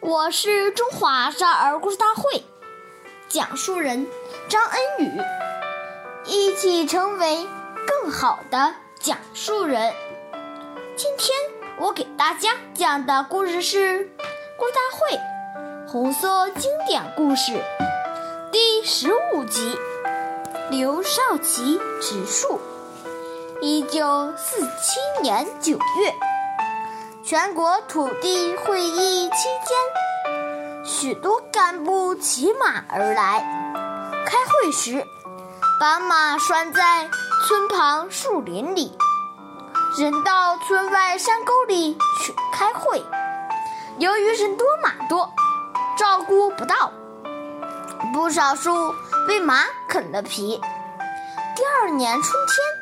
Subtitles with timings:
[0.00, 2.42] 我是中华少儿故事大会
[3.28, 4.06] 讲述人
[4.48, 5.20] 张恩宇，
[6.24, 7.46] 一起成为
[7.86, 9.92] 更好的讲述人。
[10.96, 11.36] 今天
[11.78, 13.78] 我给大家讲的故事是
[14.56, 15.20] 《故事大会
[15.86, 17.52] 红色经典故事》
[18.50, 19.76] 第十五集
[20.70, 22.58] 《刘少奇植树》。
[23.60, 26.29] 一九四七年九月。
[27.22, 33.44] 全国土地会议期间，许多干部骑马而来。
[34.24, 35.06] 开会时，
[35.78, 37.10] 把马拴在
[37.46, 38.96] 村旁树林里，
[39.98, 43.04] 人到村外山沟里去开会。
[43.98, 45.30] 由于人多马多，
[45.98, 46.90] 照顾不到，
[48.14, 48.94] 不少树
[49.28, 50.58] 被马啃了皮。
[51.54, 52.80] 第二年春天，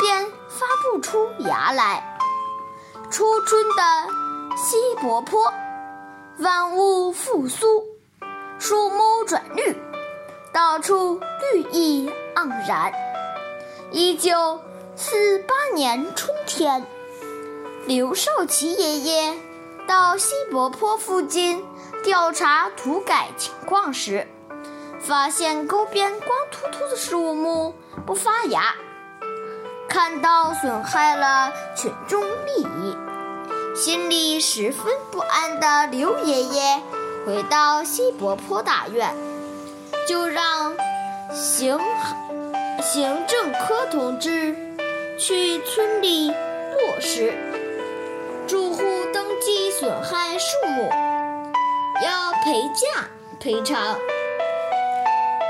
[0.00, 2.06] 便发不出芽来。
[3.10, 3.82] 初春的
[4.56, 5.52] 西柏坡，
[6.38, 7.84] 万物复苏，
[8.60, 9.76] 树木转绿，
[10.52, 11.18] 到处
[11.52, 12.92] 绿意盎然。
[13.90, 14.60] 一九
[14.94, 16.86] 四八年春天，
[17.84, 19.36] 刘少奇爷爷
[19.88, 21.64] 到西柏坡附近
[22.04, 24.28] 调查土改情况时，
[25.00, 27.74] 发现沟边光秃秃的树木
[28.06, 28.72] 不发芽。
[29.90, 32.96] 看到损害了群众利益，
[33.74, 36.80] 心里十分不安的刘爷爷
[37.26, 39.12] 回到西柏坡大院，
[40.06, 40.72] 就让
[41.32, 41.80] 行
[42.80, 44.56] 行政科同志
[45.18, 47.34] 去村里落实，
[48.46, 50.88] 住户登记损害树木，
[52.00, 53.08] 要赔价
[53.40, 53.98] 赔偿，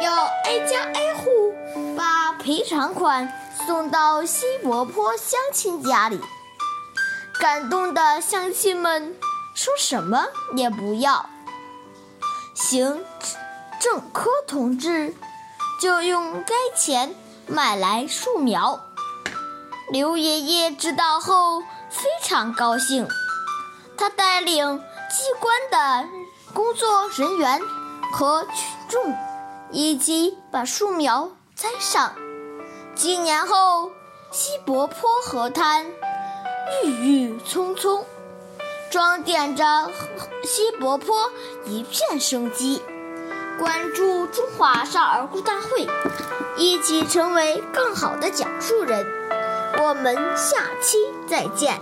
[0.00, 1.52] 要挨家挨户
[1.96, 2.17] 把
[2.48, 3.30] 赔偿款。
[3.66, 6.18] 送到西柏坡乡亲家里，
[7.38, 9.14] 感动的乡亲们
[9.54, 10.24] 说什么
[10.56, 11.28] 也不要。
[12.54, 13.04] 行
[13.78, 15.14] 政科同志
[15.78, 17.14] 就用该钱
[17.46, 18.80] 买来树苗。
[19.90, 21.60] 刘爷爷知道后
[21.90, 23.06] 非常高兴，
[23.98, 24.78] 他带领
[25.10, 26.08] 机关的
[26.54, 27.60] 工作人员
[28.10, 28.54] 和群
[28.88, 29.14] 众
[29.70, 32.14] 一起把树苗栽上。
[32.98, 33.92] 几年后，
[34.32, 35.86] 西柏坡河滩
[36.82, 38.04] 郁郁葱葱，
[38.90, 39.64] 装点着
[40.42, 41.30] 西柏坡
[41.64, 42.82] 一片生机。
[43.56, 45.86] 关注中华少儿故事大会，
[46.56, 49.06] 一起成为更好的讲述人。
[49.80, 50.98] 我们下期
[51.28, 51.80] 再见。